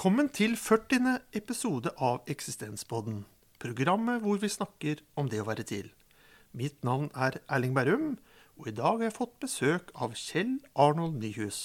[0.00, 1.18] Velkommen til 40.
[1.36, 3.18] episode av Eksistenspodden.
[3.60, 5.90] Programmet hvor vi snakker om det å være til.
[6.56, 8.14] Mitt navn er Erling Berrum,
[8.56, 11.58] og i dag har jeg fått besøk av Kjell Arnold Nyhus.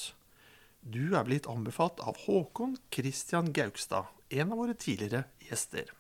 [0.84, 5.96] Du er blitt anbefalt av Håkon Christian Gaugstad, en av våre tidligere gjester.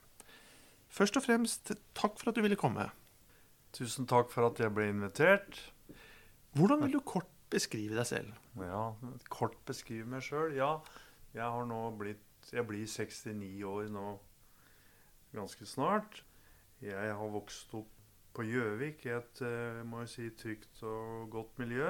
[0.91, 2.90] Først og fremst, takk for at du ville komme.
[3.80, 5.63] Tusen takk for at jeg ble invitert.
[6.60, 8.36] Hvordan vil du kort beskrive deg selv?
[8.60, 8.90] Ja,
[9.32, 10.52] Kort beskrive meg sjøl?
[10.60, 10.82] Ja,
[11.36, 14.08] jeg har nå blitt Jeg blir 69 år nå
[15.35, 16.22] ganske snart.
[16.84, 17.91] Jeg har vokst opp
[18.35, 21.88] på Gjøvik i et eh, må jeg si, trygt og godt miljø.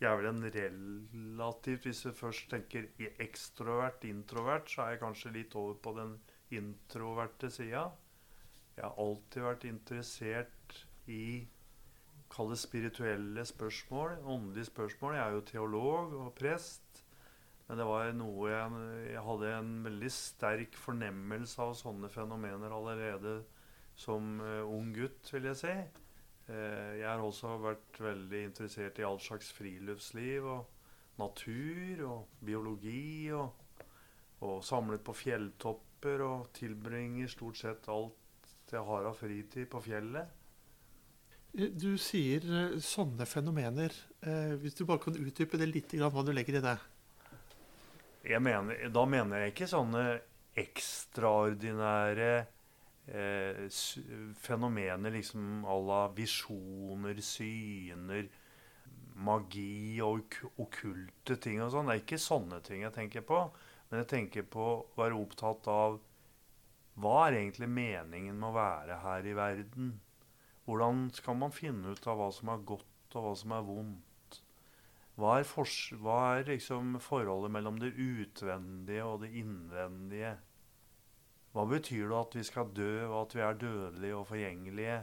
[0.00, 2.88] Jeg er vel en relativt Hvis jeg først tenker
[3.22, 6.16] ekstrovert, introvert, så er jeg kanskje litt over på den
[6.54, 7.88] introverte sida.
[8.76, 11.46] Jeg har alltid vært interessert i
[12.34, 15.14] Kall det spirituelle spørsmål, åndelige spørsmål.
[15.14, 16.83] Jeg er jo teolog og prest.
[17.68, 23.38] Men det var noe jeg, jeg hadde en veldig sterk fornemmelse av sånne fenomener allerede
[23.96, 25.74] som uh, ung gutt, vil jeg si.
[26.50, 30.66] Uh, jeg har også vært veldig interessert i all slags friluftsliv og
[31.22, 33.32] natur og biologi.
[33.32, 33.48] Og,
[34.44, 38.20] og samlet på fjelltopper og tilbringer stort sett alt
[38.74, 40.40] jeg har av fritid på fjellet.
[41.54, 43.94] Du sier eh, sånne fenomener.
[44.26, 46.74] Eh, hvis du bare kan utdype det litt, hva du legger i det?
[48.24, 50.04] Mener, da mener jeg ikke sånne
[50.56, 52.30] ekstraordinære
[53.12, 53.66] eh,
[54.40, 58.30] fenomener liksom à la visjoner, syner,
[59.14, 61.90] magi og okkulte ting og sånn.
[61.90, 63.44] Det er ikke sånne ting jeg tenker på.
[63.90, 66.00] Men jeg tenker på å være opptatt av
[66.94, 69.94] hva er egentlig meningen med å være her i verden?
[70.64, 74.13] Hvordan skal man finne ut av hva som er godt, og hva som er vondt?
[75.14, 75.46] Hva er,
[76.02, 80.32] hva er liksom forholdet mellom det utvendige og det innvendige?
[81.54, 84.96] Hva betyr det at vi skal dø, og at vi er dødelige og forgjengelige?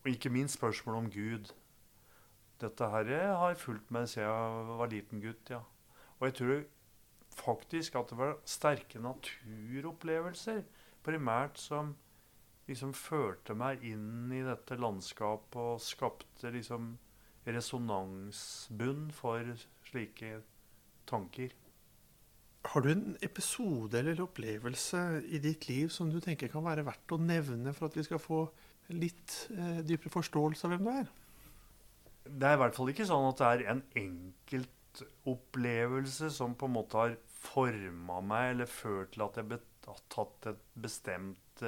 [0.00, 1.52] Og ikke minst spørsmålet om Gud.
[2.60, 5.50] Dette her har fulgt meg siden jeg var liten gutt.
[5.50, 5.60] ja.
[6.18, 6.62] Og jeg tror
[7.38, 10.62] faktisk at det var sterke naturopplevelser
[11.04, 11.92] primært som
[12.68, 16.96] liksom førte meg inn i dette landskapet og skapte liksom
[17.54, 19.44] resonansbunn for
[19.88, 20.40] slike
[21.08, 21.54] tanker.
[22.68, 27.12] Har du en episode eller opplevelse i ditt liv som du tenker kan være verdt
[27.14, 28.40] å nevne for at vi skal få
[28.92, 31.06] litt eh, dypere forståelse av hvem du er?
[32.28, 36.76] Det er i hvert fall ikke sånn at det er en enkeltopplevelse som på en
[36.76, 39.46] måte har forma meg eller ført til at jeg
[39.86, 41.58] har tatt et bestemt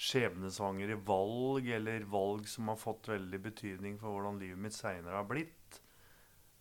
[0.00, 5.28] skjebnesvangre valg, eller valg som har fått veldig betydning for hvordan livet mitt seinere har
[5.28, 5.80] blitt.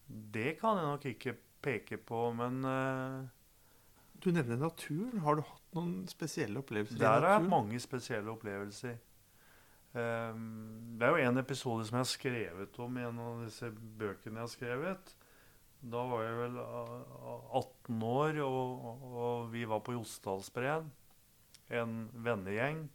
[0.07, 3.23] Det kan jeg nok ikke peke på, men uh,
[4.21, 5.23] Du nevner naturen.
[5.23, 7.23] Har du hatt noen spesielle opplevelser der i naturen?
[7.23, 9.01] Der har jeg mange spesielle opplevelser.
[9.93, 13.69] Um, det er jo en episode som jeg har skrevet om i en av disse
[13.73, 15.13] bøkene jeg har skrevet.
[15.83, 20.91] Da var jeg vel 18 år, og, og vi var på Jostdalsbreen,
[21.73, 22.85] En vennegjeng.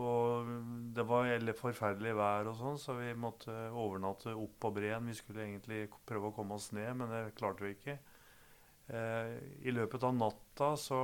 [0.00, 0.48] Og
[0.96, 5.10] det var forferdelig vær, og sånn, så vi måtte overnatte opp på breen.
[5.10, 7.98] Vi skulle egentlig prøve å komme oss ned, men det klarte vi ikke.
[8.88, 9.34] Eh,
[9.68, 11.02] I løpet av natta så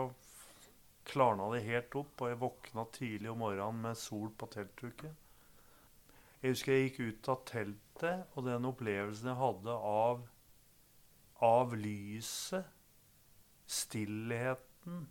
[1.09, 5.15] klarna det helt opp, og jeg våkna tidlig om morgenen med sol på teltduken.
[6.41, 10.27] Jeg husker jeg gikk ut av teltet, og den opplevelsen jeg hadde av,
[11.45, 12.75] av lyset,
[13.69, 15.09] stillheten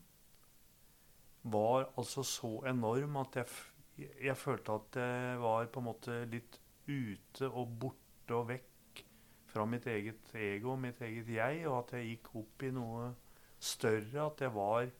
[1.47, 3.51] var altså så enorm at jeg,
[3.97, 9.03] jeg, følte at jeg var på en måte litt ute og borte og vekk
[9.47, 13.11] fra mitt eget ego, mitt eget jeg, og at jeg gikk opp i noe
[13.57, 14.27] større.
[14.27, 14.91] At jeg var,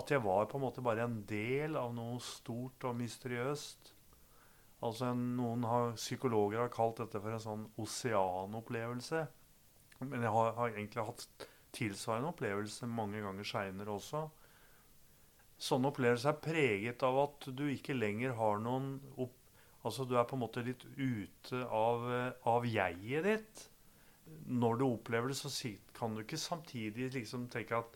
[0.00, 3.92] at jeg var på en måte bare en del av noe stort og mysteriøst.
[4.86, 9.24] Altså Noen har, psykologer har kalt dette for en sånn oseanopplevelse.
[10.04, 14.28] Men jeg har, har egentlig hatt tilsvarende opplevelse mange ganger seinere også
[15.58, 19.34] sånne opplevelser er preget av at du ikke lenger har noen opp,
[19.86, 22.02] Altså du er på en måte litt ute av,
[22.50, 23.60] av jeget ditt.
[24.50, 27.94] Når du opplever det, så kan du ikke samtidig liksom tenke at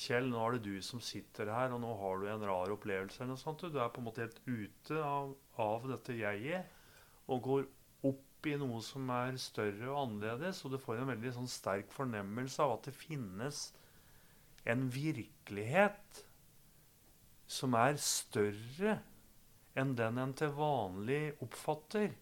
[0.00, 3.20] Kjell, nå er det du som sitter her, og nå har du en rar opplevelse.
[3.20, 3.62] eller noe sånt.
[3.68, 6.70] Du er på en måte helt ute av, av dette jeget
[7.30, 7.66] og går
[8.08, 10.62] opp i noe som er større og annerledes.
[10.64, 13.66] Og du får en veldig sånn sterk fornemmelse av at det finnes
[14.68, 16.22] en virkelighet
[17.50, 19.00] som er større
[19.78, 22.12] enn den en til vanlig oppfatter.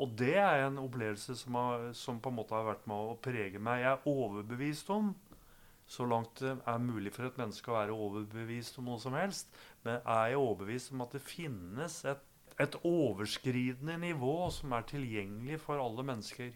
[0.00, 3.18] Og det er en opplevelse som, har, som, på en måte har vært med å
[3.20, 3.82] prege meg.
[3.82, 5.12] Jeg er overbevist om,
[5.90, 9.52] så langt det er mulig for et menneske å være overbevist om noe som helst.
[9.84, 12.24] Men er jeg overbevist om at det finnes et,
[12.60, 16.52] et overskridende nivå som er tilgjengelig for alle mennesker?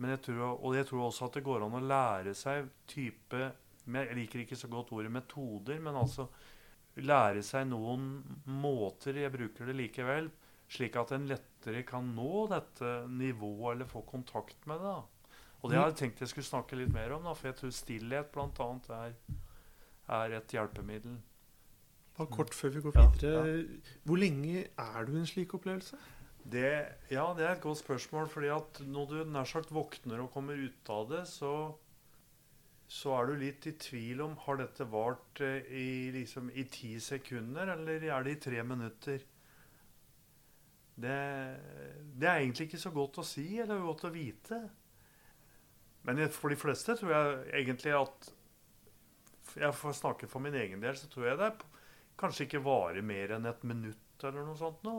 [0.00, 3.50] Men jeg tror, og jeg tror også at det går an å lære seg type
[3.90, 6.28] Jeg liker ikke så godt ordet metoder, men altså
[6.98, 8.08] lære seg noen
[8.44, 10.30] måter, jeg bruker det likevel,
[10.70, 14.98] slik at en lettere kan nå dette nivået eller få kontakt med det.
[15.60, 17.74] Og det har jeg tenkt jeg skulle snakke litt mer om, da, for jeg tror
[17.74, 18.68] stillhet bl.a.
[18.96, 19.18] Er,
[20.20, 21.18] er et hjelpemiddel.
[22.16, 23.82] Bare kort før vi går Ja, videre.
[24.08, 25.98] Hvor lenge er du i en slik opplevelse?
[26.40, 26.70] Det,
[27.12, 28.28] ja, det er et godt spørsmål.
[28.28, 31.52] fordi at når du nær sagt våkner og kommer ut av det, så,
[32.90, 36.96] så er du litt i tvil om har dette vart eh, i, liksom, i ti
[37.02, 39.22] sekunder, eller er det i tre minutter.
[41.00, 41.20] Det,
[42.18, 44.58] det er egentlig ikke så godt å si eller godt å vite.
[46.02, 48.30] Men for de fleste tror jeg egentlig at
[49.50, 51.54] Jeg får snakke for min egen del, så tror jeg det
[52.20, 54.98] kanskje ikke varer mer enn et minutt eller noe sånt nå.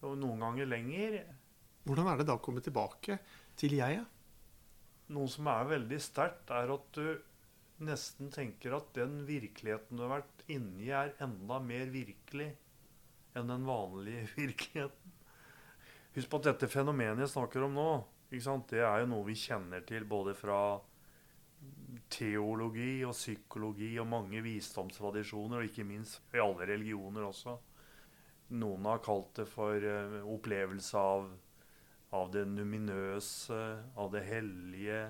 [0.00, 1.18] Noen ganger lenger.
[1.84, 3.18] Hvordan er det da å komme tilbake
[3.60, 4.19] til jeget?
[5.10, 7.06] Noe som er veldig sterkt, er at du
[7.86, 12.50] nesten tenker at den virkeligheten du har vært inni, er enda mer virkelig
[13.38, 15.16] enn den vanlige virkeligheten.
[16.14, 17.90] Husk på at dette fenomenet jeg snakker om nå,
[18.30, 20.60] det er jo noe vi kjenner til både fra
[22.10, 27.56] teologi og psykologi og mange visdomstradisjoner, og ikke minst i alle religioner også.
[28.58, 31.28] Noen har kalt det for eh, opplevelse av,
[32.16, 33.60] av det numinøse,
[33.96, 35.02] av det hellige,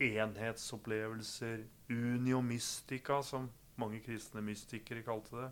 [0.00, 3.50] enhetsopplevelser, unio mystica, som
[3.80, 5.50] mange kristne mystikere kalte det.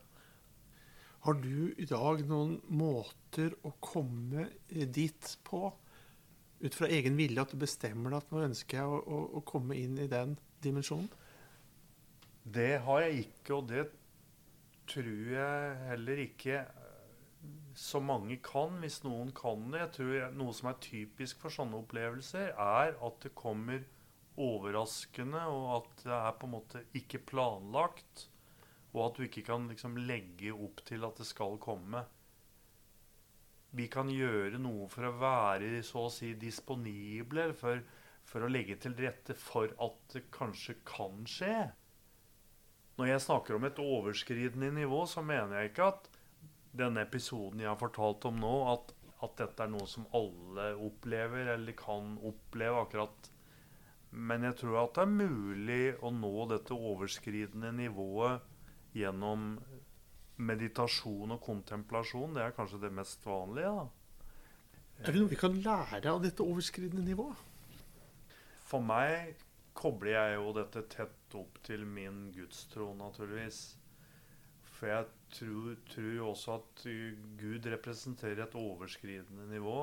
[1.26, 5.68] Har du i dag noen måter å komme dit på?
[6.58, 9.42] Ut fra egen vilje at du bestemmer deg at nå ønsker jeg å, å, å
[9.46, 11.10] komme inn i den dimensjonen?
[12.48, 13.84] Det har jeg ikke, og det
[14.88, 16.62] tror jeg heller ikke
[17.78, 19.84] så mange kan, hvis noen kan det.
[19.84, 23.84] Jeg tror Noe som er typisk for sånne opplevelser, er at det kommer
[24.38, 28.26] overraskende, og at det er på en måte ikke planlagt.
[28.96, 32.02] Og at du ikke kan liksom legge opp til at det skal komme.
[33.78, 37.82] Vi kan gjøre noe for å være så å si disponible, for,
[38.26, 41.68] for å legge til rette for at det kanskje kan skje.
[42.98, 46.08] Når jeg snakker om et overskridende nivå, så mener jeg ikke at
[46.76, 48.92] denne episoden jeg har fortalt om nå, at,
[49.24, 53.30] at dette er noe som alle opplever eller kan oppleve akkurat.
[54.10, 58.44] Men jeg tror at det er mulig å nå dette overskridende nivået
[58.96, 59.50] gjennom
[60.38, 62.36] meditasjon og kontemplasjon.
[62.36, 63.74] Det er kanskje det mest vanlige.
[63.74, 63.88] da.
[65.04, 67.44] Er det noe vi kan lære av dette overskridende nivået?
[68.68, 69.36] For meg
[69.78, 73.77] kobler jeg jo dette tett opp til min gudstro, naturligvis.
[74.78, 75.72] For jeg tror,
[76.14, 79.78] jo også at uh, Gud representerer et overskridende nivå,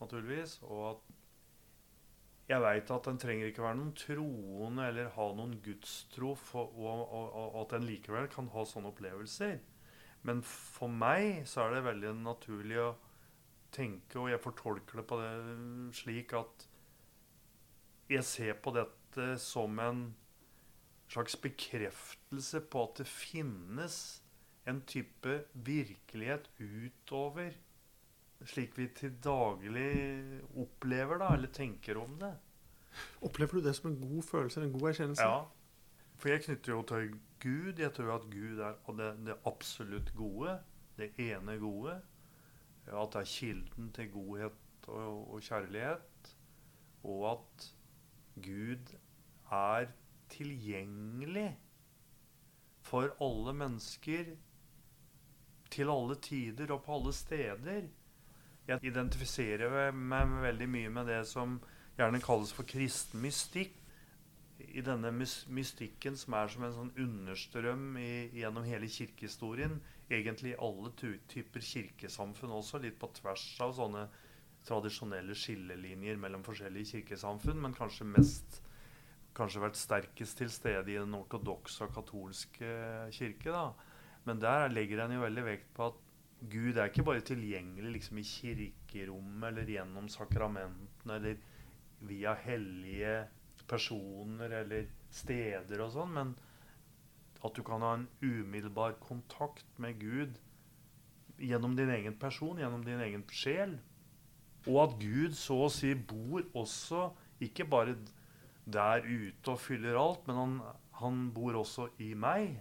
[0.00, 0.60] naturligvis.
[0.62, 1.16] Og at
[2.48, 7.02] jeg veit at en trenger ikke være noen troende eller ha noen gudstro, for, og,
[7.10, 9.58] og, og at en likevel kan ha sånne opplevelser.
[10.28, 12.94] Men for meg så er det veldig naturlig å
[13.74, 15.32] tenke, og jeg fortolker det på det
[15.98, 16.64] slik at
[18.08, 20.06] jeg ser på dette som en
[21.12, 23.98] slags bekreftelse på at det finnes
[24.68, 27.56] en type virkelighet utover
[28.46, 32.34] slik vi til daglig opplever da, eller tenker om det.
[33.26, 35.26] Opplever du det som en god følelse, en god erkjennelse?
[35.26, 35.40] Ja.
[36.18, 37.10] For jeg knytter jo til
[37.42, 37.78] Gud.
[37.78, 40.58] Jeg tror at Gud er det, det absolutt gode.
[40.98, 42.00] Det ene gode.
[42.86, 46.34] At det er kilden til godhet og, og kjærlighet.
[47.04, 47.68] Og at
[48.42, 48.94] Gud
[49.52, 49.86] er
[50.28, 51.50] tilgjengelig
[52.82, 54.34] for alle mennesker
[55.72, 57.88] til alle tider og på alle steder.
[58.68, 61.58] Jeg identifiserer meg veldig mye med det som
[61.98, 63.74] gjerne kalles for kristen mystikk.
[64.58, 69.78] I denne mystikken som er som en sånn understrøm i, gjennom hele kirkehistorien.
[70.10, 74.08] Egentlig i alle typer kirkesamfunn også, litt på tvers av sånne
[74.68, 78.58] tradisjonelle skillelinjer mellom forskjellige kirkesamfunn, men kanskje mest
[79.38, 82.70] kanskje vært sterkest til stede i den ortodokse og katolske
[83.14, 83.52] kirke.
[83.52, 83.70] da.
[84.28, 86.04] Men der legger en jo veldig vekt på at
[86.52, 91.40] Gud er ikke bare tilgjengelig liksom i kirkerommet eller gjennom sakramentene eller
[92.06, 93.14] via hellige
[93.68, 96.34] personer eller steder og sånn, men
[97.42, 100.38] at du kan ha en umiddelbar kontakt med Gud
[101.38, 103.76] gjennom din egen person, gjennom din egen sjel.
[104.66, 107.08] Og at Gud så å si bor også
[107.44, 107.96] ikke bare
[108.68, 110.56] der ute og fyller alt, men han,
[111.00, 112.58] han bor også i meg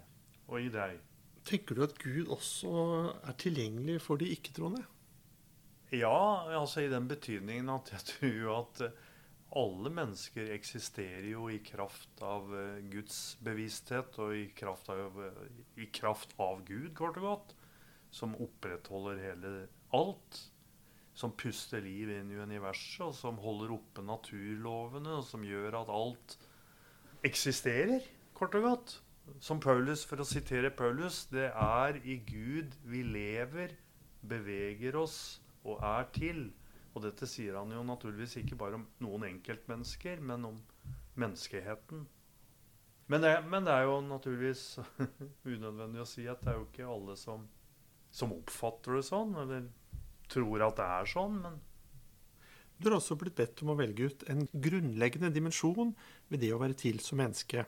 [0.47, 1.01] og i deg.
[1.47, 2.71] Tenker du at Gud også
[3.23, 4.83] er tilgjengelig for de ikke-troende?
[5.95, 8.97] Ja, altså i den betydningen at jeg tror at eh,
[9.55, 15.39] alle mennesker eksisterer jo i kraft av eh, Guds bevissthet og i kraft av, eh,
[15.79, 17.55] i kraft av Gud, kort og godt.
[18.11, 19.53] Som opprettholder hele
[19.95, 20.43] alt.
[21.17, 25.89] Som puster liv inn i universet, og som holder oppe naturlovene, og som gjør at
[25.95, 26.35] alt
[27.25, 28.03] eksisterer,
[28.37, 28.99] kort og godt.
[29.43, 33.75] Som Paulus, for å sitere Paulus, det er i Gud vi lever,
[34.27, 35.17] beveger oss
[35.67, 36.47] og er til.
[36.95, 40.61] Og dette sier han jo naturligvis ikke bare om noen enkeltmennesker, men om
[41.19, 42.07] menneskeheten.
[43.07, 44.63] Men det, men det er jo naturligvis
[45.53, 47.45] unødvendig å si at det er jo ikke alle som,
[48.11, 49.69] som oppfatter det sånn, eller
[50.31, 51.39] tror at det er sånn.
[51.45, 51.61] men
[52.75, 55.93] Du har også blitt bedt om å velge ut en grunnleggende dimensjon
[56.27, 57.63] ved det å være til som menneske.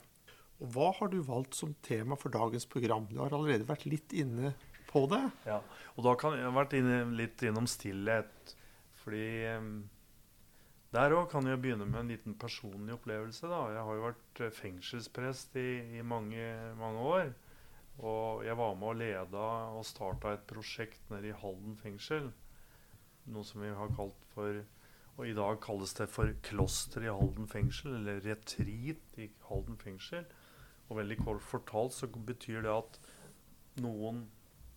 [0.60, 3.08] Og Hva har du valgt som tema for dagens program?
[3.08, 4.54] Du har allerede vært litt inne
[4.90, 5.22] på det.
[5.48, 5.62] Ja,
[5.96, 8.56] og da kan jeg vært inne, litt innom stillhet.
[9.00, 9.70] Fordi um,
[10.96, 13.46] der òg kan jeg begynne med en liten personlig opplevelse.
[13.48, 13.62] da.
[13.76, 16.50] Jeg har jo vært eh, fengselsprest i, i mange,
[16.80, 17.32] mange, år.
[18.00, 22.32] Og jeg var med og leda og starta et prosjekt nede i Halden fengsel.
[23.30, 24.64] Noe som vi har kalt for
[25.20, 30.24] Og i dag kalles det for kloster i Halden fengsel, eller retreat i Halden fengsel.
[30.90, 33.00] Og veldig kort fortalt så betyr det at
[33.84, 34.26] noen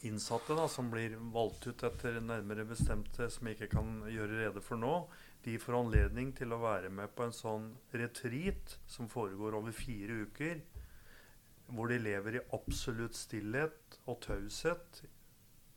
[0.06, 4.62] innsatte da, som blir valgt ut etter nærmere bestemte som jeg ikke kan gjøre rede
[4.64, 4.94] for nå,
[5.46, 10.22] de får anledning til å være med på en sånn retreat som foregår over fire
[10.26, 10.60] uker.
[11.72, 15.02] Hvor de lever i absolutt stillhet og taushet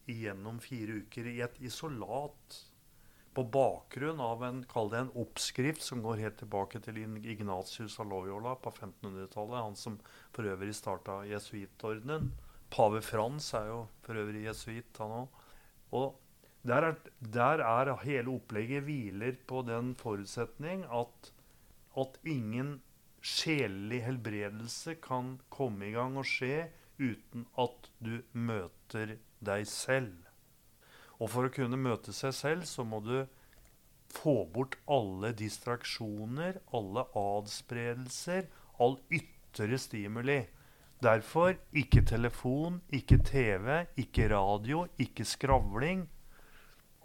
[0.10, 2.60] gjennom fire uker i et isolat.
[3.36, 8.08] På bakgrunn av en, kall det en oppskrift som går helt tilbake til Ignatius av
[8.08, 9.58] Loyola på 1500-tallet.
[9.60, 9.98] Han som
[10.32, 12.32] for øvrig starta jesuittordenen.
[12.72, 15.42] Pave Frans er jo for øvrig jesuitt, han òg.
[15.96, 16.16] Og
[16.66, 21.32] der er, der er, hele opplegget hviler på den forutsetning at,
[22.00, 22.80] at ingen
[23.22, 30.25] sjelelig helbredelse kan komme i gang og skje uten at du møter deg selv.
[31.20, 33.24] Og for å kunne møte seg selv, så må du
[34.16, 40.42] få bort alle distraksjoner, alle adspredelser, all ytre stimuli.
[41.04, 46.06] Derfor ikke telefon, ikke TV, ikke radio, ikke skravling.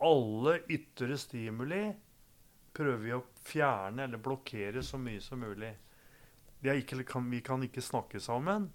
[0.01, 1.83] Alle ytre stimuli
[2.75, 5.73] prøver vi å fjerne eller blokkere så mye som mulig.
[6.61, 8.69] Ikke, vi kan ikke snakke sammen.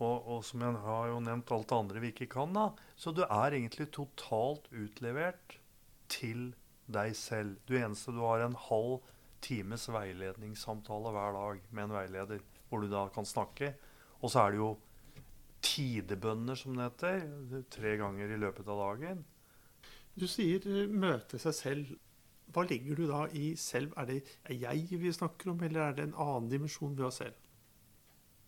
[0.00, 2.70] Og, og, som jeg har jo nevnt alt det andre vi ikke kan, da.
[2.96, 5.58] Så du er egentlig totalt utlevert
[6.08, 6.54] til
[6.90, 7.58] deg selv.
[7.68, 9.00] Du eneste du har en halv
[9.44, 13.74] times veiledningssamtale hver dag med en veileder, hvor du da kan snakke.
[14.20, 14.70] Og så er det jo
[15.64, 19.24] tidebønner, som det heter, tre ganger i løpet av dagen.
[20.16, 21.98] Du sier eh, 'møte seg selv'.
[22.50, 23.92] Hva legger du da i selv?
[23.96, 27.36] Er det jeg vi snakker om, eller er det en annen dimensjon ved oss selv?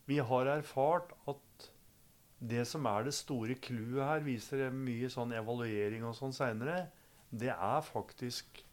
[0.09, 1.69] Vi har erfart at
[2.43, 6.89] det som er det store clouet her, viser mye sånn evaluering og sånn seinere,
[7.31, 8.65] det er faktisk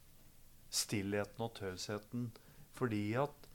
[0.70, 2.30] stillheten og tausheten.
[2.76, 3.46] Fordi at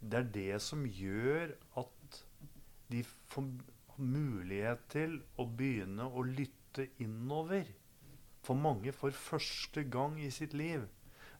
[0.00, 2.22] det er det som gjør at
[2.90, 3.50] de får
[4.00, 7.68] mulighet til å begynne å lytte innover.
[8.44, 10.86] For mange for første gang i sitt liv.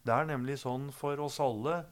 [0.05, 1.83] Det er nemlig sånn for oss alle,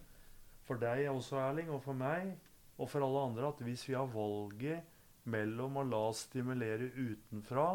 [0.69, 2.35] for deg også, Erling, og for meg,
[2.79, 7.69] og for alle andre, at hvis vi har valget mellom å la oss stimulere utenfra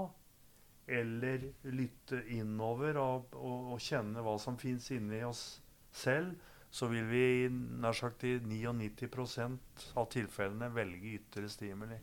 [0.93, 5.43] eller lytte innover og, og, og kjenne hva som fins inni oss
[5.93, 6.33] selv,
[6.73, 11.99] så vil vi nær sagt i 99% av tilfellene velge ytre stimuli.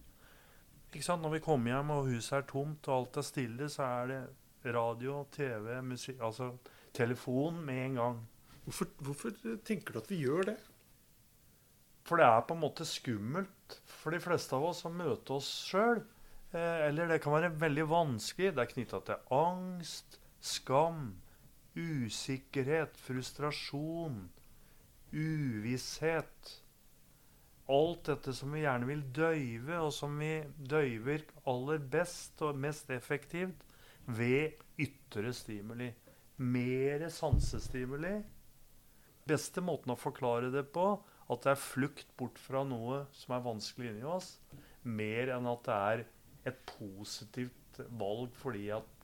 [0.90, 1.23] Ikke sant?
[1.25, 4.75] Når vi kommer hjem og huset er tomt og alt er stille, så er det
[4.75, 6.52] radio, TV, musikk Altså
[6.95, 8.21] telefon med en gang.
[8.64, 9.35] Hvorfor, hvorfor
[9.66, 10.57] tenker du at vi gjør det?
[12.07, 15.50] For det er på en måte skummelt for de fleste av oss å møte oss
[15.69, 16.02] sjøl.
[16.52, 18.54] Eh, eller det kan være veldig vanskelig.
[18.57, 21.14] Det er knytta til angst, skam,
[21.76, 24.25] usikkerhet, frustrasjon
[25.12, 26.62] uvisshet.
[27.71, 32.90] Alt dette som vi gjerne vil døyve, og som vi døyver aller best og mest
[32.90, 33.62] effektivt
[34.07, 35.92] ved ytre stimuli.
[36.40, 38.16] Mer sansestimuli.
[39.28, 40.97] Beste måten å forklare det på,
[41.30, 44.34] at det er flukt bort fra noe som er vanskelig inni oss,
[44.82, 46.06] mer enn at det er
[46.50, 48.96] et positivt valg fordi at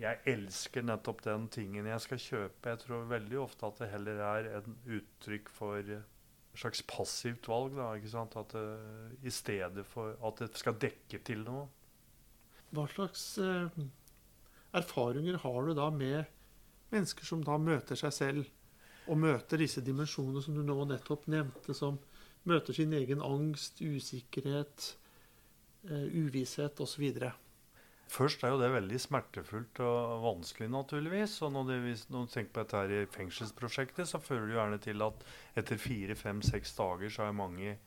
[0.00, 2.72] jeg elsker nettopp den tingen jeg skal kjøpe.
[2.72, 7.76] Jeg tror veldig ofte at det heller er en uttrykk for et slags passivt valg.
[7.76, 8.36] da, ikke sant?
[8.36, 8.64] At det,
[9.22, 11.66] I stedet for at det skal dekke til noe.
[12.72, 13.82] Hva slags eh,
[14.72, 16.24] erfaringer har du da med
[16.92, 18.48] mennesker som da møter seg selv,
[19.08, 21.98] og møter disse dimensjonene som du nå nettopp nevnte, som
[22.48, 24.92] møter sin egen angst, usikkerhet,
[25.88, 27.08] eh, uvisshet osv.?
[28.12, 31.38] Først er jo det veldig smertefullt og vanskelig, naturligvis.
[31.46, 31.70] Og når,
[32.10, 35.24] du tenker på dette her i fengselsprosjektet, så fører det gjerne til at
[35.62, 37.78] etter fire, fem, seks dager så er mange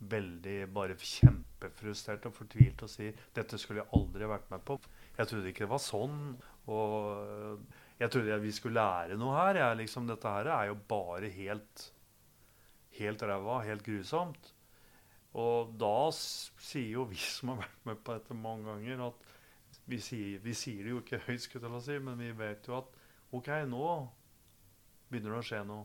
[0.00, 4.80] veldig bare kjempefrustrert og fortvilt og sier 'Dette skulle jeg aldri vært med på'.
[5.18, 6.18] Jeg trodde ikke det var sånn.
[6.66, 7.60] Og
[8.00, 9.58] jeg trodde vi skulle lære noe her.
[9.60, 11.84] Jeg, liksom, dette her er jo bare helt,
[12.96, 14.54] helt ræva, helt grusomt.
[15.36, 20.00] Og da sier jo vi som har vært med på dette mange ganger, at vi
[20.02, 22.96] sier, vi sier, det jo ikke høyt, skulle jeg si, men vi vet jo at
[23.36, 23.86] OK, nå
[25.10, 25.84] begynner det å skje noe.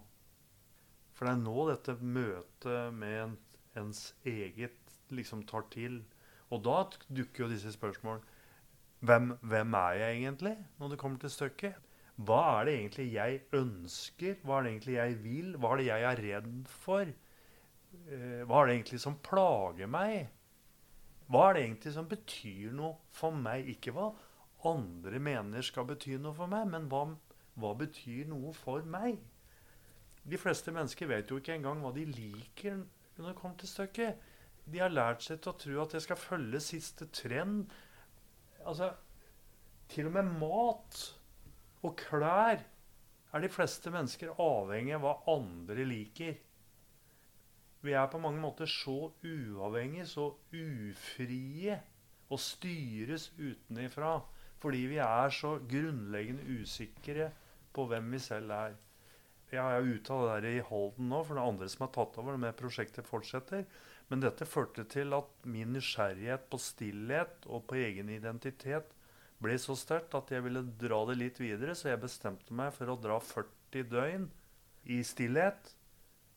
[1.16, 3.36] For det er nå dette møtet med en,
[3.82, 6.00] ens eget liksom tar til.
[6.54, 8.24] Og da dukker jo disse spørsmål.
[9.06, 11.78] Hvem, hvem er jeg egentlig, når det kommer til stykket?
[12.16, 14.38] Hva er det egentlig jeg ønsker?
[14.44, 15.50] Hva er det egentlig jeg vil?
[15.60, 17.12] Hva er det jeg er redd for?
[18.06, 20.30] Eh, hva er det egentlig som plager meg?
[21.28, 23.68] Hva er det egentlig som betyr noe for meg?
[23.76, 24.12] Ikke hva
[24.70, 27.06] andre mener skal bety noe for meg, men hva,
[27.60, 29.20] hva betyr noe for meg?
[30.26, 32.80] De fleste mennesker vet jo ikke engang hva de liker
[33.18, 34.24] når det kommer til stykket.
[34.66, 37.68] De har lært seg til å tro at jeg skal følge siste trend.
[38.66, 38.94] Altså
[39.90, 41.02] Til og med mat
[41.86, 42.64] og klær
[43.36, 46.38] er de fleste mennesker avhengig av hva andre liker.
[47.86, 51.76] Vi er på mange måter så uavhengige, så ufrie,
[52.34, 54.18] og styres utenifra
[54.64, 57.28] fordi vi er så grunnleggende usikre
[57.76, 58.78] på hvem vi selv er.
[59.52, 61.92] Jeg er ute av det der i Halden nå, for det er andre som har
[61.94, 62.38] tatt over.
[62.42, 63.68] med prosjektet fortsetter.
[64.10, 68.95] Men dette førte til at min nysgjerrighet på stillhet og på egen identitet
[69.44, 71.76] ble så sterkt at jeg ville dra det litt videre.
[71.76, 74.30] Så jeg bestemte meg for å dra 40 døgn
[74.96, 75.74] i stillhet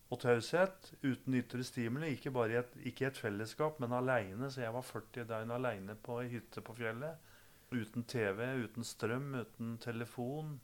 [0.09, 2.15] og taushet uten ytre stimuli.
[2.17, 4.51] Ikke bare i et, ikke et fellesskap, men aleine.
[4.51, 7.25] Så jeg var 40 døgn aleine på ei hytte på fjellet.
[7.69, 10.57] Uten TV, uten strøm, uten telefon,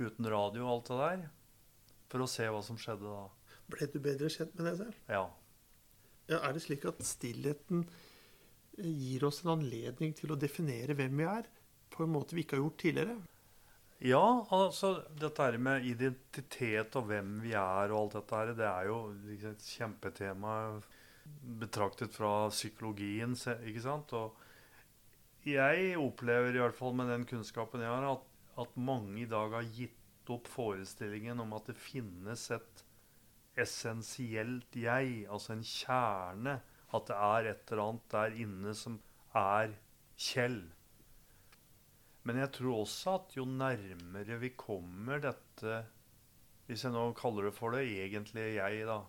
[0.00, 1.26] uten radio og alt det der.
[2.10, 3.26] For å se hva som skjedde da.
[3.70, 5.02] Ble du bedre kjent med deg selv?
[5.12, 5.26] Ja.
[6.32, 6.40] ja.
[6.40, 7.84] Er det slik at stillheten
[8.84, 11.48] gir oss en anledning til å definere hvem vi er,
[11.90, 13.18] på en måte vi ikke har gjort tidligere?
[14.00, 14.24] Ja,
[14.56, 18.88] altså dette her med identitet og hvem vi er og alt dette her, det er
[18.88, 19.00] jo
[19.50, 20.54] et kjempetema
[21.60, 24.14] betraktet fra psykologien, ikke sant?
[24.16, 28.24] Og jeg opplever i hvert fall med den kunnskapen jeg har, at,
[28.64, 32.84] at mange i dag har gitt opp forestillingen om at det finnes et
[33.60, 36.60] essensielt jeg, altså en kjerne.
[36.96, 38.98] At det er et eller annet der inne som
[39.36, 39.76] er
[40.20, 40.62] Kjell.
[42.28, 45.78] Men jeg tror også at jo nærmere vi kommer dette
[46.66, 49.00] Hvis jeg nå kaller det for det egentlige jeg, da,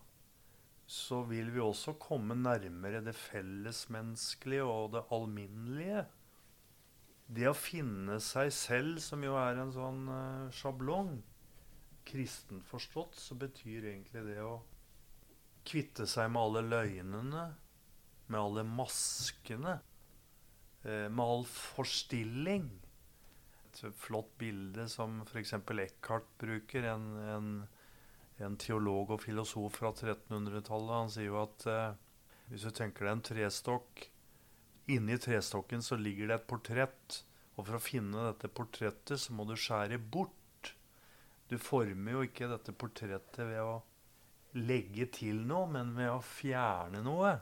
[0.89, 6.05] så vil vi også komme nærmere det fellesmenneskelige og det alminnelige.
[7.31, 11.19] Det å finne seg selv, som jo er en sånn uh, sjablong
[12.07, 14.57] Kristen forstått, så betyr egentlig det å
[15.67, 17.45] kvitte seg med alle løgnene,
[18.31, 19.77] med alle maskene,
[20.85, 22.71] uh, med all forstilling
[23.71, 25.53] Et flott bilde som f.eks.
[25.55, 27.51] Eckhart bruker, en, en,
[28.43, 30.91] en, teolog og filosof fra 1300-tallet.
[30.97, 31.93] Han sier jo at eh,
[32.51, 34.03] hvis du tenker deg en trestokk
[34.91, 37.21] Inni trestokken så ligger det et portrett.
[37.55, 40.73] Og for å finne dette portrettet så må du skjære bort.
[41.47, 43.81] Du former jo ikke dette portrettet ved å
[44.57, 47.35] legge til noe, men ved å fjerne noe.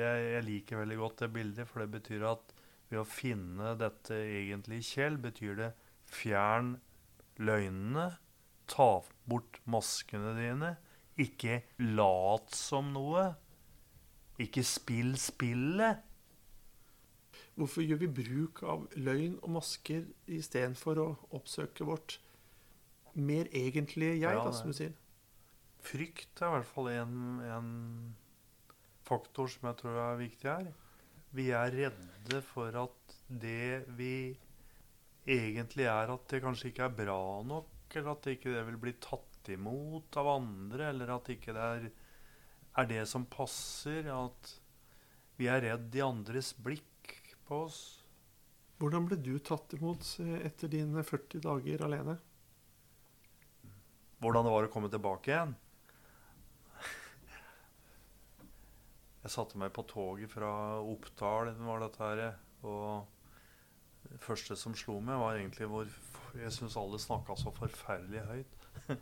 [0.00, 2.54] Jeg, jeg liker veldig godt det bildet, for det betyr at
[2.92, 5.70] ved å finne dette egentlig Kjell, betyr det
[6.12, 6.74] fjern
[7.40, 8.10] løgnene,
[8.68, 8.88] ta
[9.28, 10.74] bort maskene dine,
[11.20, 11.60] ikke
[11.92, 13.30] lat som noe,
[14.40, 16.00] ikke spill spillet.
[17.56, 22.16] Hvorfor gjør vi bruk av løgn og masker istedenfor å oppsøke vårt
[23.12, 24.94] mer egentlige jeg, ja, da, som du sier?
[25.84, 27.70] Frykt er i hvert fall en, en
[29.06, 30.70] faktor som jeg tror er viktig her.
[31.32, 34.32] Vi er redde for at det vi
[35.26, 38.80] egentlig er, at det kanskje ikke er bra nok, eller at det ikke det vil
[38.82, 41.88] bli tatt imot av andre, eller at ikke det er,
[42.82, 44.08] er det som passer.
[44.12, 44.54] At
[45.40, 47.16] vi er redd de andres blikk
[47.48, 47.80] på oss.
[48.82, 52.16] Hvordan ble du tatt imot eh, etter dine 40 dager alene?
[54.22, 55.54] Hvordan det var å komme tilbake igjen?
[59.22, 60.50] Jeg satte meg på toget fra
[60.82, 62.22] Oppdal, var dette her.
[62.66, 63.06] Og
[64.08, 65.86] det første som slo meg, var egentlig hvor
[66.32, 68.68] Jeg syns alle snakka så forferdelig høyt.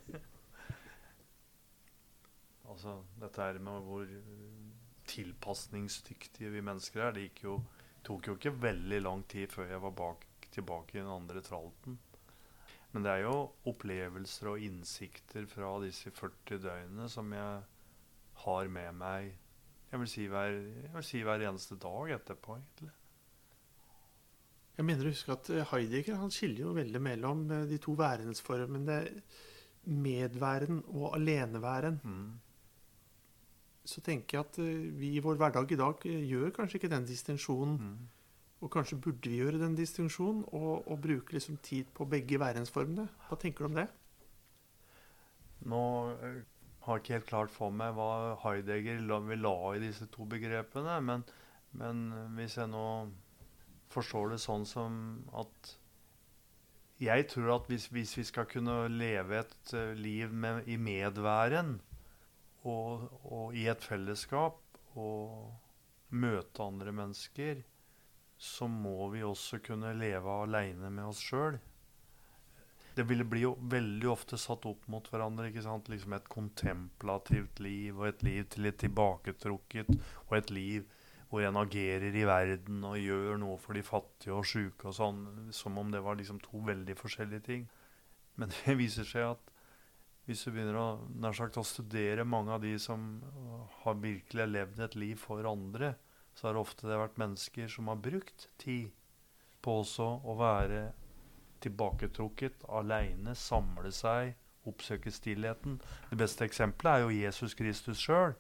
[2.71, 4.09] altså dette her med hvor
[5.11, 7.15] tilpasningsdyktige vi mennesker er.
[7.15, 7.61] Det jo,
[8.05, 12.01] tok jo ikke veldig lang tid før jeg var bak, tilbake i den andre tralten.
[12.91, 13.37] Men det er jo
[13.71, 17.63] opplevelser og innsikter fra disse 40 døgnene som jeg
[18.43, 19.37] har med meg
[19.91, 22.91] jeg vil si hver, jeg vil si hver eneste dag etterpå, egentlig.
[24.79, 29.01] Jeg mener å huske at Heidegger han skiller jo veldig mellom eh, de to værensformene
[29.85, 32.01] medværen og aleneværen.
[32.05, 32.41] Mm.
[33.85, 36.93] Så tenker jeg at eh, vi i vår hverdag i dag eh, gjør kanskje ikke
[36.93, 37.77] den distinksjonen.
[37.77, 38.09] Mm.
[38.61, 43.09] Og kanskje burde vi gjøre den distinksjonen og, og bruke liksom tid på begge værensformene.
[43.29, 43.87] Hva tenker du om det?
[45.69, 46.43] Nå eh,
[46.91, 51.25] har ikke helt klart for meg hva Heidegger vil la i disse to begrepene, men,
[51.79, 52.87] men hvis jeg nå
[53.91, 54.97] forstår det sånn som
[55.39, 55.77] at
[57.01, 61.79] Jeg tror at hvis, hvis vi skal kunne leve et eh, liv med, i medværen
[62.69, 64.61] og, og i et fellesskap
[65.01, 65.49] og
[66.13, 67.63] møte andre mennesker,
[68.37, 71.57] så må vi også kunne leve aleine med oss sjøl.
[72.95, 75.49] Det ville bli jo veldig ofte satt opp mot hverandre.
[75.51, 75.89] ikke sant?
[75.89, 79.93] Liksom Et kontemplativt liv og et liv til et tilbaketrukket
[80.29, 80.89] og et liv
[81.31, 85.23] hvor en agerer i verden og gjør noe for de fattige og sjuke og sånn.
[85.55, 87.69] Som om det var liksom to veldig forskjellige ting.
[88.35, 89.57] Men det viser seg at
[90.27, 93.21] hvis du begynner å, nær sagt, å studere mange av de som
[93.83, 95.95] har virkelig levd et liv for andre,
[96.39, 98.93] så har det ofte vært mennesker som har brukt tid
[99.65, 100.85] på også å være
[101.65, 104.35] tilbaketrukket, aleine, samle seg,
[104.69, 105.79] oppsøke stillheten.
[106.11, 108.35] Det beste eksempelet er jo Jesus Kristus sjøl,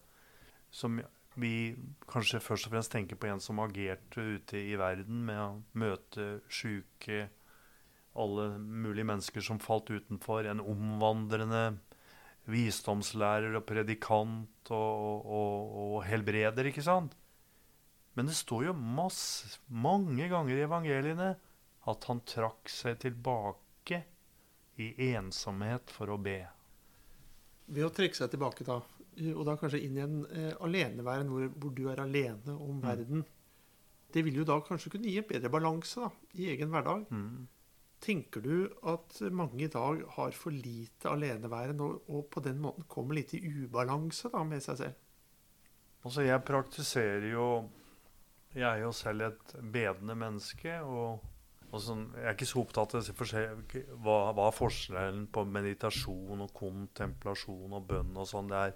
[0.70, 1.00] som
[1.40, 1.76] vi
[2.10, 6.40] kanskje først og fremst tenker på en som agerte ute i verden med å møte
[6.50, 7.28] sjuke,
[8.18, 11.78] alle mulige mennesker som falt utenfor, en omvandrende
[12.50, 17.14] visdomslærer og predikant og, og, og helbreder, ikke sant?
[18.18, 21.30] Men det står jo masse, mange ganger i evangeliene
[21.90, 24.00] at han trakk seg tilbake
[24.80, 26.40] i ensomhet for å be.
[27.70, 28.80] Ved å trekke seg tilbake, da,
[29.34, 33.24] og da kanskje inn i en eh, aleneværen hvor, hvor du er alene om verden,
[34.10, 37.06] det vil jo da kanskje kunne gi en bedre balanse da, i egen hverdag.
[37.14, 37.46] Mm.
[38.00, 38.54] Tenker du
[38.88, 43.34] at mange i dag har for lite aleneværen, og, og på den måten kommer litt
[43.36, 45.06] i ubalanse da, med seg selv?
[46.00, 47.46] Altså, jeg praktiserer jo
[48.54, 50.80] Jeg er jo selv et bedende menneske.
[50.80, 51.20] og
[51.78, 53.10] sånn, Jeg er ikke så opptatt av
[54.02, 58.50] hva, hva er forskjellen på meditasjon og kontemplasjon og bønn og sånn.
[58.50, 58.74] er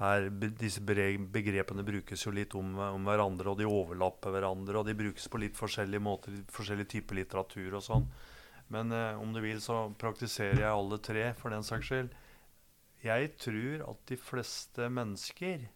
[0.00, 4.80] her, disse begrepene brukes jo litt om, om, hverandre, og de overlapper hverandre.
[4.80, 8.06] Og de brukes på litt forskjellige måter, forskjellige typer litteratur og sånn.
[8.72, 12.14] Men eh, om du vil, så praktiserer jeg alle tre, for den saks skyld.
[13.04, 15.68] Jeg tror at de fleste mennesker,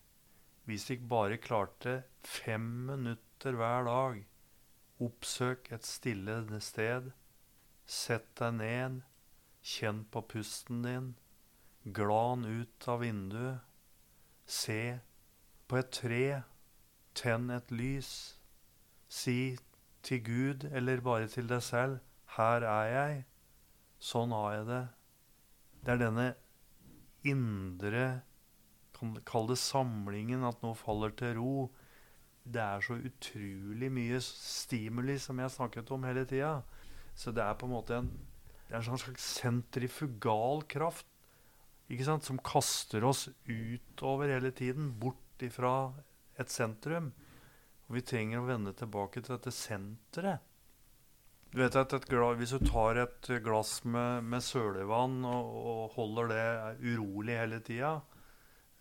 [0.64, 4.22] hvis de bare klarte fem minutter hver dag
[5.02, 7.11] Oppsøk et stille sted.
[7.85, 9.00] Sett deg ned.
[9.64, 11.14] Kjenn på pusten din.
[11.85, 13.64] Glan ut av vinduet.
[14.46, 15.00] Se
[15.66, 16.26] på et tre.
[17.14, 18.38] Tenn et lys.
[19.09, 19.57] Si
[20.04, 23.24] til Gud, eller bare til deg selv, 'Her er jeg'.
[23.98, 24.88] Sånn har jeg det.
[25.85, 26.35] Det er denne
[27.24, 28.22] indre
[29.24, 31.70] Kall det samlingen, at noe faller til ro.
[32.44, 36.59] Det er så utrolig mye stimuli, som jeg snakket om hele tida.
[37.16, 38.11] Så det er på en måte en,
[38.68, 41.09] en slags sentrifugal kraft
[41.92, 45.92] ikke sant, som kaster oss utover hele tiden, bort ifra
[46.40, 47.11] et sentrum.
[47.85, 50.40] Og vi trenger å vende tilbake til dette senteret.
[51.54, 56.33] Du vet at glass, Hvis du tar et glass med, med sølevann og, og, holder
[56.33, 56.46] det
[56.83, 57.92] urolig hele tida,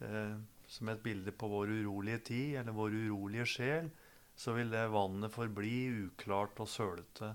[0.02, 0.34] eh,
[0.74, 3.90] som et bilde på vår urolige tid eller vår urolige sjel,
[4.36, 5.76] så vil det vannet forbli
[6.08, 7.34] uklart og sølete.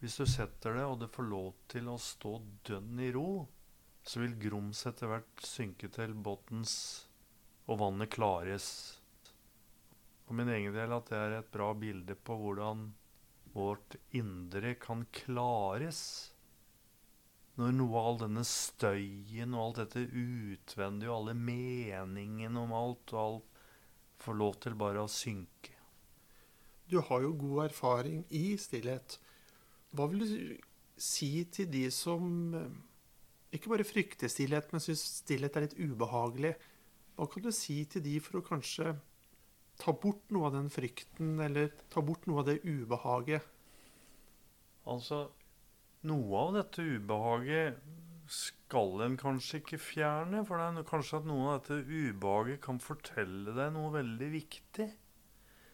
[0.00, 3.44] Hvis du setter det, og det får lov til å stå dønn i ro,
[4.00, 6.72] så vil grums etter hvert synke til bunns,
[7.68, 8.70] og vannet klares.
[10.24, 12.88] For min egen del at det er et bra bilde på hvordan
[13.52, 16.00] vårt indre kan klares.
[17.58, 23.14] Når noe av all denne støyen og alt dette utvendige og alle meningene om alt
[23.16, 23.60] og alt
[24.20, 25.74] får lov til bare å synke.
[26.90, 29.18] Du har jo god erfaring i stillhet.
[29.94, 30.56] Hva vil du
[31.00, 32.72] si til de som eh,
[33.56, 36.54] ikke bare frykter stillhet, men syns stillhet er litt ubehagelig?
[37.16, 38.94] Hva kan du si til de for å kanskje
[39.80, 43.46] ta bort noe av den frykten, eller ta bort noe av det ubehaget?
[44.90, 45.28] Altså,
[46.08, 47.80] noe av dette ubehaget
[48.30, 50.44] skal en kanskje ikke fjerne.
[50.46, 54.88] For det er kanskje at noe av dette ubehaget kan fortelle deg noe veldig viktig.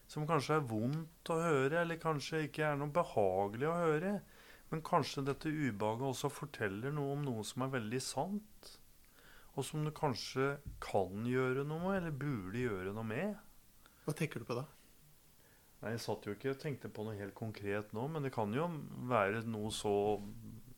[0.07, 4.17] Som kanskje er vondt å høre, eller kanskje ikke er noe behagelig å høre.
[4.71, 8.73] Men kanskje dette ubehaget også forteller noe om noe som er veldig sant.
[9.57, 13.37] Og som du kanskje kan gjøre noe, med, eller burde gjøre noe med.
[14.05, 14.67] Hva tenker du på da?
[15.87, 18.51] Nei, Jeg satt jo ikke og tenkte på noe helt konkret nå, men det kan
[18.51, 18.65] jo
[19.07, 20.19] være noe så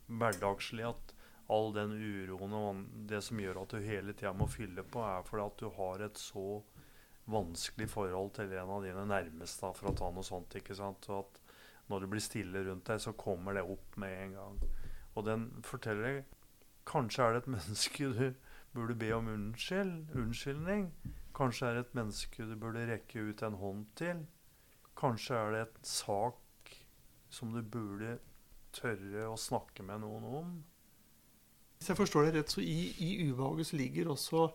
[0.04, 1.14] hverdagslig at
[1.48, 5.24] all den uroen og det som gjør at du hele tida må fylle på, er
[5.24, 6.44] fordi at du har et så
[7.32, 10.60] vanskelig forhold til en av dine nærmeste, for å ta noe sånt.
[10.60, 11.08] ikke sant?
[11.08, 11.40] Og at
[11.88, 14.62] når det blir stille rundt deg, så kommer det opp med en gang.
[15.16, 16.34] Og den forteller deg
[16.88, 18.26] Kanskje er det et menneske du
[18.76, 20.90] burde be om unnskyld, unnskyldning.
[21.36, 24.26] Kanskje er det et menneske du burde rekke ut en hånd til.
[24.98, 26.74] Kanskje er det et sak
[27.30, 28.16] som du burde
[28.74, 30.56] tørre å snakke med noen om.
[31.78, 34.48] Hvis jeg forstår det rett, så i, i ubehaget så ligger også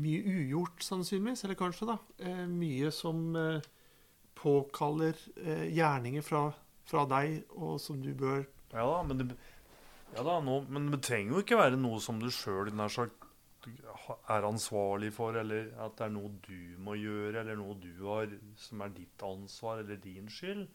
[0.00, 1.44] mye ugjort, sannsynligvis.
[1.44, 1.98] Eller kanskje, da.
[2.24, 3.68] Eh, mye som eh,
[4.38, 6.46] påkaller eh, gjerninger fra,
[6.88, 9.36] fra, deg, og som du bør Ja da, men det,
[10.14, 13.27] ja da, nå, men det trenger jo ikke være noe som du sjøl nær sagt
[13.66, 18.30] er ansvarlig for, eller at det er noe du må gjøre, eller noe du har
[18.60, 20.66] som er ditt ansvar eller din skyld.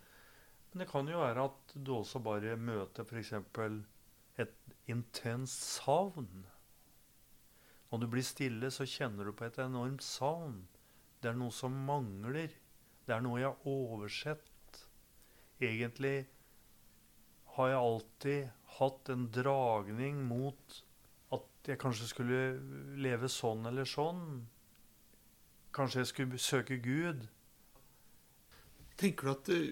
[0.71, 3.33] Men det kan jo være at du også bare møter f.eks.
[4.41, 6.45] et intenst savn.
[7.91, 10.63] Når du blir stille, så kjenner du på et enormt savn.
[11.21, 12.49] Det er noe som mangler.
[13.05, 14.79] Det er noe jeg har oversett.
[15.61, 16.25] Egentlig
[17.53, 20.79] har jeg alltid hatt en dragning mot
[21.67, 22.39] jeg kanskje skulle
[22.99, 24.43] leve sånn eller sånn.
[25.73, 27.23] Kanskje jeg skulle søke Gud.
[28.99, 29.69] Tenker du at uh,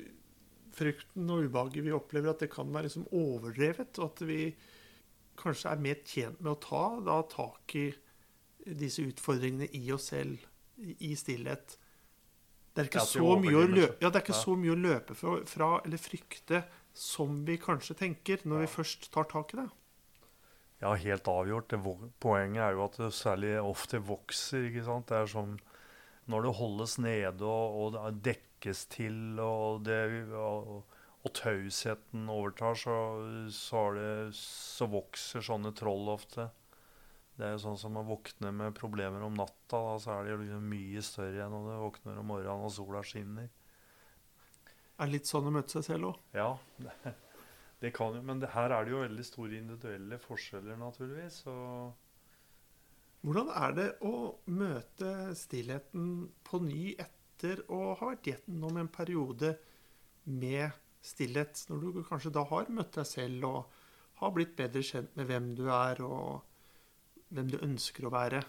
[0.76, 4.00] frykten og ubehaget vi opplever, at det kan være liksom overdrevet?
[4.00, 4.40] Og at vi
[5.42, 7.90] kanskje er mer tjent med å ta da, tak i
[8.78, 10.42] disse utfordringene i oss selv,
[10.80, 11.78] i stillhet?
[12.72, 14.44] Det er ikke, så mye, å løpe, ja, det er ikke ja.
[14.46, 16.62] så mye å løpe fra, fra eller frykte
[16.96, 18.64] som vi kanskje tenker når ja.
[18.64, 19.68] vi først tar tak i det.
[20.82, 21.70] Ja, helt avgjort.
[21.70, 21.80] Det,
[22.24, 24.66] poenget er jo at det særlig ofte vokser.
[24.70, 25.12] ikke sant?
[25.12, 25.60] Det er sånn
[26.30, 30.00] når det holdes nede og, og det dekkes til, og, det,
[30.38, 32.98] og, og tausheten overtar, så,
[33.54, 36.50] så, det, så, vokser sånne troll ofte.
[37.38, 39.80] Det er jo sånn som å våkne med problemer om natta.
[39.80, 42.74] Da, så er det jo liksom mye større enn når du våkner om morgenen og
[42.76, 43.50] sola skinner.
[45.02, 46.24] Er det litt sånn å møte seg selv òg?
[46.38, 46.52] Ja,
[47.82, 48.22] det, kan jo.
[48.26, 51.42] Men det, her er det jo veldig store individuelle forskjeller, naturligvis.
[53.22, 54.14] Hvordan er det å
[54.54, 56.08] møte stillheten
[56.46, 59.56] på ny etter å ha vært gjennom en periode
[60.30, 60.70] med
[61.02, 63.80] stillhet, når du kanskje da har møtt deg selv og
[64.22, 66.46] har blitt bedre kjent med hvem du er, og
[67.34, 68.42] hvem du ønsker å være.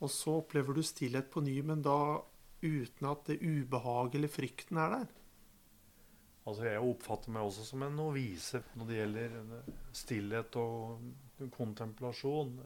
[0.00, 2.18] Og så opplever du stillhet på ny, men da
[2.60, 5.10] uten at det ubehaget eller frykten er der.
[6.50, 12.56] Altså Jeg oppfatter meg også som en novise når det gjelder stillhet og kontemplasjon.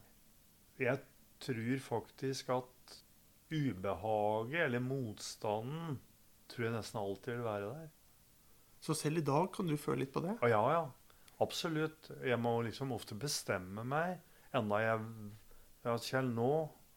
[0.81, 1.01] Jeg
[1.45, 2.95] tror faktisk at
[3.53, 5.99] ubehaget, eller motstanden,
[6.49, 7.91] tror jeg nesten alltid vil være der.
[8.81, 10.35] Så selv i dag kan du føle litt på det?
[10.49, 10.83] Ja, ja.
[11.43, 12.09] Absolutt.
[12.23, 14.19] Jeg må liksom ofte bestemme meg.
[14.55, 15.07] Enda jeg
[15.85, 16.49] Ja, Kjell, nå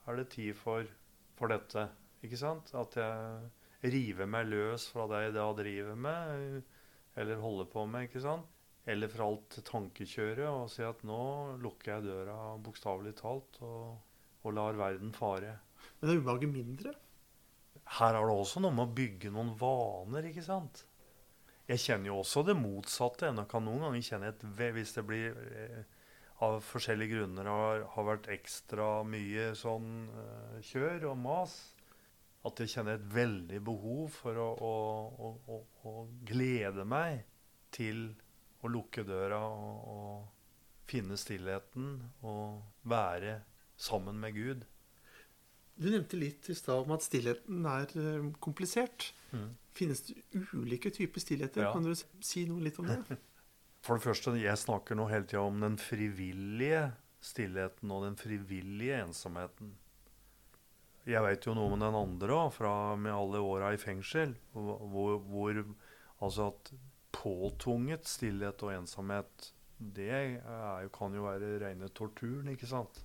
[0.08, 0.88] er det tid for,
[1.36, 1.88] for dette.
[2.24, 2.70] Ikke sant?
[2.72, 6.62] At jeg rive meg løs fra det jeg da driver med,
[7.18, 8.08] eller holder på med.
[8.08, 8.46] ikke sant?
[8.88, 11.22] Eller for alt tankekjøret og si at nå
[11.60, 13.98] lukker jeg døra bokstavelig talt og,
[14.40, 15.58] og, lar verden fare.
[16.00, 16.94] Men er ubehaget mindre?
[17.98, 20.84] Her er det også noe med å bygge noen vaner, ikke sant?
[21.68, 23.28] Jeg kjenner jo også det motsatte.
[23.28, 24.44] Jeg kan noen ganger kjenne et
[24.76, 25.82] Hvis det blir eh,
[26.44, 31.56] av forskjellige grunner har, har vært ekstra mye sånn eh, kjør og mas,
[32.46, 35.94] at jeg kjenner et veldig behov for å, å, å, å
[36.28, 37.24] glede meg
[37.74, 38.08] til
[38.62, 41.96] å lukke døra og, og finne stillheten
[42.26, 43.40] og være
[43.78, 44.66] sammen med Gud.
[45.78, 49.12] Du nevnte litt i stad om at stillheten er eh, komplisert.
[49.30, 49.50] Mm.
[49.78, 50.16] Finnes det
[50.56, 51.68] ulike typer stillheter?
[51.68, 51.74] Ja.
[51.74, 52.98] Kan du si noe litt om det?
[53.86, 56.88] For det første, jeg snakker nå hele tida om den frivillige
[57.22, 59.70] stillheten og den frivillige ensomheten.
[61.08, 62.58] Jeg veit jo noe om den andre òg,
[63.00, 64.34] med alle åra i fengsel.
[64.52, 65.62] Hvor, hvor,
[66.20, 66.72] altså at
[67.16, 73.00] påtvunget stillhet og ensomhet, det er, kan jo være rene torturen, ikke sant?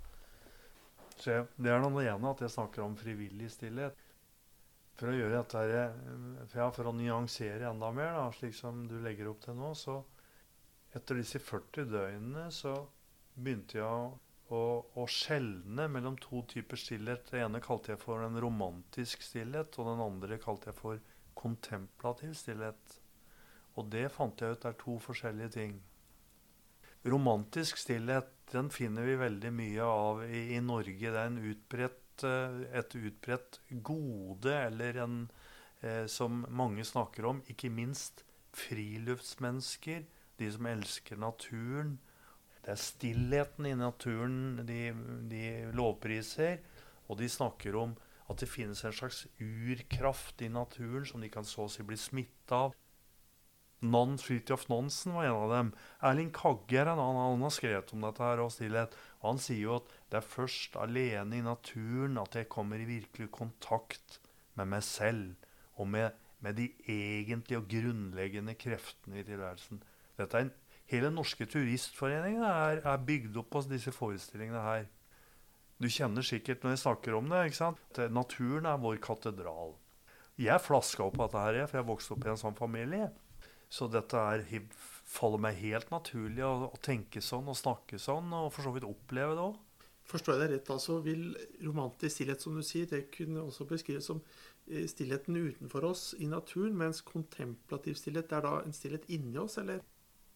[1.15, 3.99] Så jeg, det er det ene at jeg snakker om frivillig stillhet.
[4.97, 5.93] For å gjøre dette her,
[6.49, 9.71] for, ja, for å nyansere enda mer, da, slik som du legger opp til nå,
[9.77, 10.01] så
[10.93, 12.75] etter disse 40 døgnene så
[13.33, 14.11] begynte jeg å,
[14.51, 17.29] å, skjelne mellom to typer stillhet.
[17.32, 20.99] Det ene kalte jeg for en romantisk stillhet, og den andre kalte jeg for
[21.38, 22.99] kontemplativ stillhet.
[23.79, 25.79] Og det fant jeg ut er to forskjellige ting.
[27.10, 31.12] Romantisk stillhet den finner vi veldig mye av i, i Norge.
[31.12, 35.17] Det er utbredt, eh, et utbredt gode, eller en
[35.82, 40.06] eh, som mange snakker om, ikke minst friluftsmennesker,
[40.38, 41.97] de som elsker naturen.
[42.63, 44.93] Det er stillheten i naturen de,
[45.32, 45.43] de
[45.76, 46.62] lovpriser,
[47.12, 47.97] og de snakker om
[48.32, 51.99] at det finnes en slags urkraft i naturen som de kan så å si bli
[51.99, 52.78] smitta av.
[53.84, 55.69] Nan Fridtjof Nansen var en av dem.
[56.08, 57.34] Erling Kagge er en annen.
[57.34, 58.95] Han har skrevet om dette her og stillhet.
[59.19, 62.88] Og han sier jo at det er først alene i naturen at jeg kommer i
[62.88, 64.21] virkelig kontakt
[64.56, 69.84] med meg selv og med, med de egentlige og grunnleggende kreftene i tilværelsen.
[70.15, 70.54] Dette er en,
[70.93, 74.86] hele norske turistforeningen er, er bygd opp på disse forestillingene her.
[75.82, 77.47] Du kjenner sikkert når jeg snakker om det.
[77.49, 78.01] ikke sant?
[78.13, 79.73] Naturen er vår katedral.
[80.39, 83.10] Jeg flaska opp dette her, for jeg vokste opp i en sånn familie.
[83.73, 84.45] Så dette er,
[85.10, 88.88] faller meg helt naturlig å, å, tenke sånn og snakke sånn, og for så vidt
[88.88, 89.60] oppleve det òg.
[90.10, 91.23] Forstår jeg deg rett, altså vil
[91.63, 94.19] romantisk stillhet, som du sier, det kunne også beskrives som
[94.67, 99.58] eh, stillheten utenfor oss i naturen, mens kontemplativ stillhet er da en stillhet inni oss,
[99.62, 99.79] eller?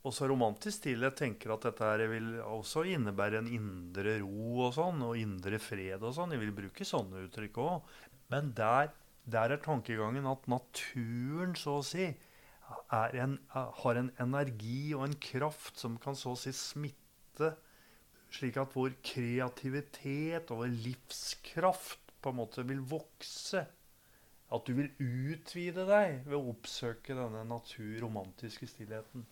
[0.07, 5.01] Også romantisk stillhet tenker at dette her vil også innebære en indre ro og sånn,
[5.03, 6.35] og indre fred og sånn.
[6.35, 7.91] Jeg vil bruke sånne uttrykk òg.
[8.31, 8.93] Men der,
[9.27, 12.07] der er tankegangen at naturen, så å si,
[12.91, 17.53] en, har en energi og en kraft som kan så å si smitte,
[18.33, 23.63] slik at vår kreativitet og vår livskraft på en måte vil vokse.
[24.55, 29.25] At du vil utvide deg ved å oppsøke denne naturromantiske stillheten.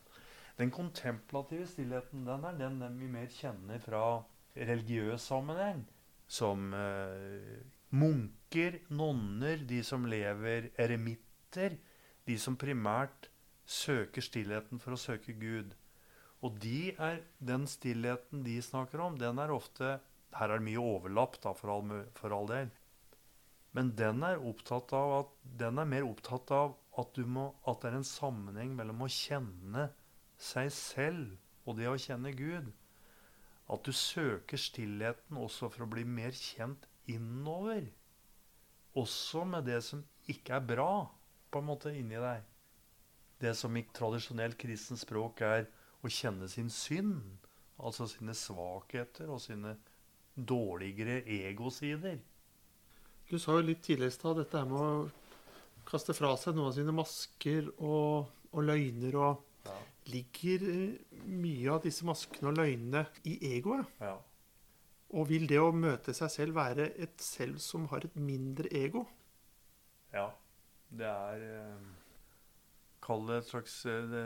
[0.60, 4.04] Den kontemplative stillheten den er den, vi mer kjenner fra
[4.56, 5.84] religiøs sammenheng.
[6.28, 7.60] Som eh,
[7.96, 11.76] munker, nonner, de som lever eremitter
[12.26, 13.30] de som primært
[13.66, 15.76] søker stillheten for å søke Gud.
[16.46, 20.00] Og de er, den stillheten de snakker om, den er ofte
[20.36, 22.72] Her er det mye overlapp, da, for all, for all del.
[23.72, 25.30] Men den er, at,
[25.62, 29.86] den er mer opptatt av at, må, at det er en sammenheng mellom å kjenne
[30.42, 32.72] seg selv og det å kjenne Gud.
[33.72, 37.88] At du søker stillheten også for å bli mer kjent innover.
[38.96, 40.92] Også med det som ikke er bra
[41.52, 42.44] på en måte inni deg.
[43.42, 45.66] Det som i tradisjonelt kristent språk er
[46.06, 47.24] å kjenne sin synd,
[47.82, 49.76] altså sine svakheter og sine
[50.36, 52.20] dårligere egosider.
[53.30, 56.78] Du sa jo litt tidligere i stad dette med å kaste fra seg noen av
[56.78, 59.18] sine masker og, og løgner.
[59.18, 59.78] og ja.
[60.12, 60.64] Ligger
[61.26, 63.90] mye av disse maskene og løgnene i egoet?
[64.00, 64.16] Ja.
[65.16, 69.06] Og vil det å møte seg selv være et selv som har et mindre ego?
[70.14, 70.30] Ja.
[70.96, 71.86] Det er eh,
[73.06, 74.26] Kall det et slags eh, det,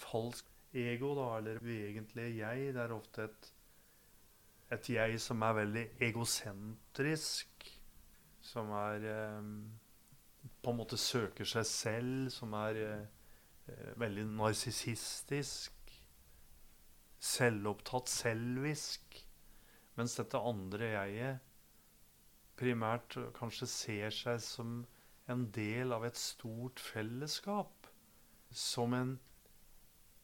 [0.00, 2.72] falsk ego, da, eller uegentlige jeg.
[2.74, 3.48] Det er ofte et,
[4.72, 7.66] et jeg som er veldig egosentrisk.
[8.42, 9.50] Som er eh,
[10.62, 12.30] På en måte søker seg selv.
[12.32, 13.10] Som er eh,
[14.00, 15.72] veldig narsissistisk.
[17.22, 19.20] Selvopptatt, selvisk.
[19.98, 21.48] Mens dette andre jeget
[22.58, 24.82] primært kanskje ser seg som
[25.30, 27.88] en del av et stort fellesskap.
[28.50, 29.16] Som en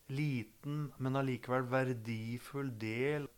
[0.09, 3.29] liten, men allikevel verdifull del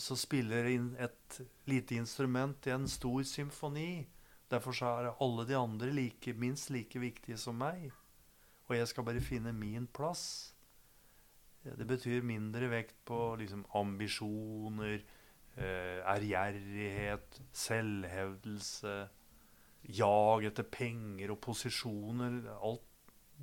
[0.00, 4.06] som spiller inn et lite instrument i en stor symfoni.
[4.50, 7.90] Derfor er alle de andre like, minst like viktige som meg.
[8.66, 10.54] Og jeg skal bare finne min plass.
[11.66, 15.02] Det betyr mindre vekt på liksom, ambisjoner,
[15.56, 17.18] eh,
[17.52, 18.96] selvhevdelse
[19.86, 22.82] jag etter penger og posisjoner Alt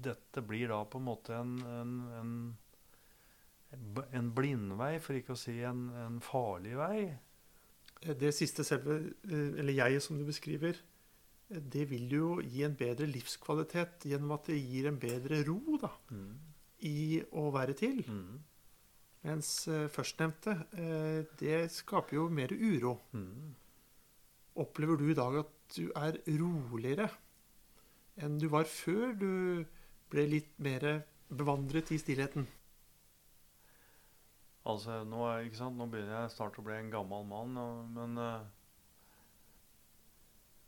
[0.04, 1.92] dette blir da på en måte en, en,
[3.72, 6.98] en, en blindvei, for ikke å si en, en farlig vei.
[8.02, 8.98] Det siste selve,
[9.30, 10.80] eh, eller jeget som du beskriver,
[11.50, 15.92] det vil jo gi en bedre livskvalitet gjennom at det gir en bedre ro da,
[16.10, 16.32] mm.
[16.90, 18.02] i å være til.
[18.08, 18.40] Mm.
[19.24, 22.98] Mens uh, førstnevnte, uh, det skaper jo mer uro.
[23.16, 23.54] Mm.
[24.64, 27.10] Opplever du i dag at du er roligere
[28.22, 29.32] enn du var før du
[30.14, 30.84] ble litt mer
[31.34, 32.46] bevandret i stillheten?
[34.70, 37.58] Altså, nå, nå begynner jeg snart å bli en gammel mann,
[37.96, 38.46] men uh,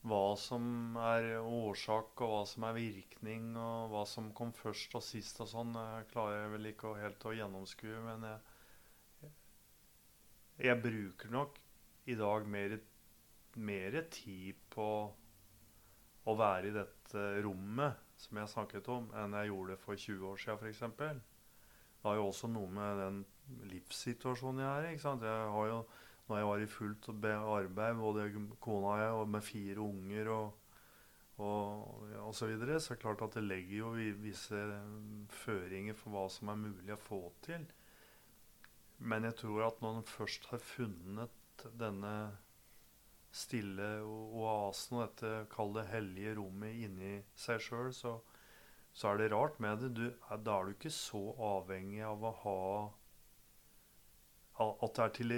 [0.06, 5.04] hva som er årsak, og hva som er virkning, og hva som kom først og
[5.06, 5.74] sist og sånn,
[6.12, 8.02] klarer jeg vel ikke helt å gjennomskue.
[8.06, 9.32] Men jeg,
[10.70, 11.58] jeg bruker nok
[12.06, 12.78] i dag mer,
[13.58, 14.90] mer tid på
[16.26, 20.42] å være i dette rommet som jeg snakket om, enn jeg gjorde for 20 år
[20.42, 20.84] siden, f.eks.
[21.02, 23.22] Det har jo også noe med den
[23.72, 24.94] livssituasjonen jeg er i.
[24.94, 25.26] ikke sant?
[25.26, 25.80] Jeg har jo
[26.28, 28.30] når jeg var i fullt arbeid, både
[28.64, 30.54] kona og jeg, og med fire unger og,
[31.38, 33.92] og, og så videre, så er det klart at det legger jo
[34.24, 34.62] visse
[35.44, 37.68] føringer for hva som er mulig å få til.
[38.98, 42.16] Men jeg tror at når en først har funnet denne
[43.36, 48.16] stille oasen og dette kall det hellige rommet inni seg sjøl, så,
[48.96, 49.92] så, er det rart med det.
[49.98, 50.06] Du,
[50.40, 51.24] da er du ikke så
[51.54, 52.60] avhengig av å ha
[54.64, 55.34] At det er til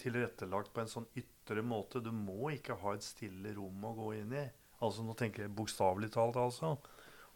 [0.00, 2.02] tilrettelagt på en sånn ytre måte.
[2.04, 4.44] Du må ikke ha et stille rom å gå inn i.
[4.84, 6.74] Altså Nå tenker jeg bokstavelig talt, altså.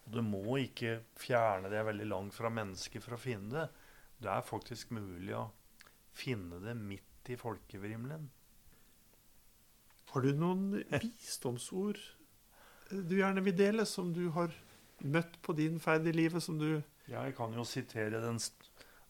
[0.04, 3.66] Og du må ikke fjerne det veldig langt fra mennesket for å finne det.
[4.20, 5.48] Det er faktisk mulig å
[6.16, 8.28] finne det midt i folkevrimelen.
[10.11, 12.00] Har du noen visdomsord
[12.90, 14.50] du gjerne vil dele, som du har
[15.06, 18.38] møtt på din ferd i livet, som du Jeg kan jo sitere den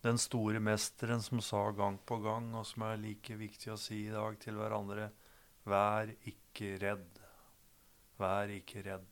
[0.05, 4.07] den store mesteren som sa gang på gang, og som er like viktig å si
[4.07, 5.11] i dag til hverandre
[5.69, 7.19] Vær ikke redd.
[8.19, 9.11] Vær ikke redd.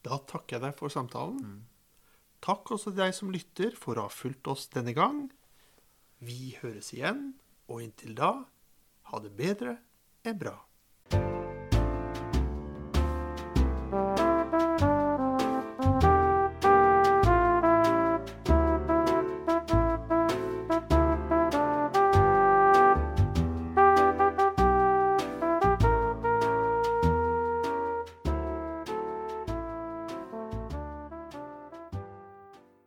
[0.00, 1.42] Da takker jeg deg for samtalen.
[1.44, 1.60] Mm.
[2.40, 5.26] Takk også til deg som lytter, for å ha fulgt oss denne gang.
[6.24, 7.34] Vi høres igjen,
[7.68, 8.32] og inntil da,
[9.12, 9.76] ha det bedre
[10.24, 10.56] enn bra.